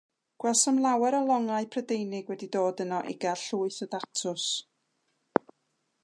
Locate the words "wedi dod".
2.33-2.81